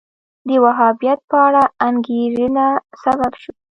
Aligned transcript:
د 0.47 0.49
وهابیت 0.65 1.19
په 1.29 1.37
اړه 1.47 1.63
انګېرنه 1.87 2.67
سبب 3.01 3.31
شو 3.41 3.53